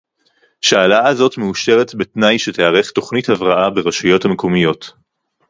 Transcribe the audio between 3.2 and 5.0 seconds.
הבראה ברשויות המקומיות